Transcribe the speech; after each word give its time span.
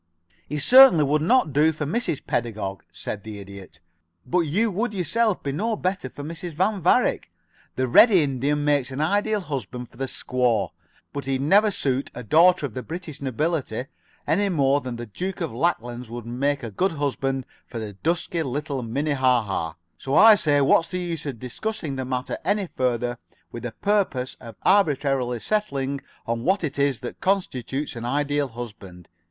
"He 0.49 0.57
certainly 0.57 1.03
would 1.03 1.21
not 1.21 1.53
do 1.53 1.71
for 1.71 1.85
Mrs. 1.85 2.25
Pedagog," 2.25 2.83
said 2.91 3.23
the 3.23 3.37
Idiot. 3.37 3.79
"But 4.25 4.39
you 4.39 4.71
would 4.71 4.95
yourself 4.95 5.43
be 5.43 5.51
no 5.51 5.75
better 5.75 6.09
for 6.09 6.23
Mrs. 6.23 6.53
Van 6.55 6.81
Varick. 6.81 7.31
The 7.75 7.87
red 7.87 8.09
Indian 8.09 8.65
makes 8.65 8.89
an 8.89 8.99
Ideal 8.99 9.41
Husband 9.41 9.87
for 9.87 9.97
the 9.97 10.07
squaw, 10.07 10.69
but 11.13 11.27
he'd 11.27 11.41
never 11.41 11.69
suit 11.69 12.09
a 12.15 12.23
daughter 12.23 12.65
of 12.65 12.73
the 12.73 12.81
British 12.81 13.21
nobility 13.21 13.85
any 14.25 14.49
more 14.49 14.81
than 14.81 14.95
the 14.95 15.05
Duke 15.05 15.39
of 15.39 15.53
Lacklands 15.53 16.09
would 16.09 16.25
make 16.25 16.63
a 16.63 16.71
good 16.71 16.93
husband 16.93 17.45
for 17.67 17.93
dusky 17.93 18.41
little 18.41 18.81
Minnehaha. 18.81 19.73
So 19.99 20.15
I 20.15 20.33
say 20.33 20.61
what's 20.61 20.87
the 20.89 20.97
use 20.97 21.27
of 21.27 21.37
discussing 21.37 21.95
the 21.95 22.05
matter 22.05 22.39
any 22.43 22.67
further 22.75 23.19
with 23.51 23.61
the 23.61 23.71
purpose 23.71 24.35
of 24.41 24.55
arbitrarily 24.63 25.39
settling 25.41 26.01
on 26.25 26.43
what 26.43 26.63
it 26.63 26.79
is 26.79 27.01
that 27.01 27.21
constitutes 27.21 27.95
an 27.95 28.03
Ideal 28.05 28.47
Husband? 28.47 29.07